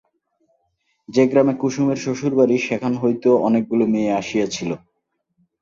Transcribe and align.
যে 1.09 1.23
গ্রামে 1.27 1.53
কুসুমের 1.61 1.97
শ্বশুরবাড়ি 1.97 2.55
সেখান 2.67 2.93
হইতেও 2.97 3.35
অনেকগুলি 3.47 3.85
মেয়ে 3.93 4.17
আসিয়াছিল। 4.21 4.69